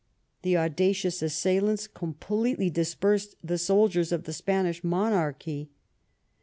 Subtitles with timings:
[0.41, 5.69] The audacious assailants completely dispersed the soldiers of the Spanish monarchy.